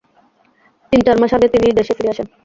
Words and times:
তিন 0.91 0.99
চার 1.05 1.17
মাস 1.21 1.31
আগে 1.37 1.47
তিনি 1.53 1.67
দেশে 1.79 1.93
ফিরে 1.97 2.11
আসেন। 2.13 2.27